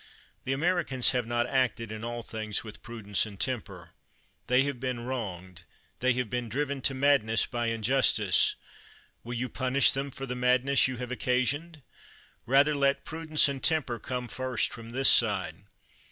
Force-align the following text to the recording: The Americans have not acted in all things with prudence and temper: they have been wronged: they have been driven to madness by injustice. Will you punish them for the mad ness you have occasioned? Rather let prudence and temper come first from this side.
The 0.45 0.51
Americans 0.53 1.11
have 1.11 1.27
not 1.27 1.45
acted 1.45 1.91
in 1.91 2.03
all 2.03 2.23
things 2.23 2.63
with 2.63 2.81
prudence 2.81 3.27
and 3.27 3.39
temper: 3.39 3.91
they 4.47 4.63
have 4.63 4.79
been 4.79 5.01
wronged: 5.05 5.61
they 5.99 6.13
have 6.13 6.27
been 6.27 6.49
driven 6.49 6.81
to 6.81 6.95
madness 6.95 7.45
by 7.45 7.67
injustice. 7.67 8.55
Will 9.23 9.35
you 9.35 9.47
punish 9.47 9.91
them 9.91 10.09
for 10.09 10.25
the 10.25 10.33
mad 10.33 10.65
ness 10.65 10.87
you 10.87 10.97
have 10.97 11.11
occasioned? 11.11 11.83
Rather 12.47 12.73
let 12.73 13.05
prudence 13.05 13.47
and 13.47 13.63
temper 13.63 13.99
come 13.99 14.27
first 14.27 14.73
from 14.73 14.91
this 14.91 15.07
side. 15.11 15.65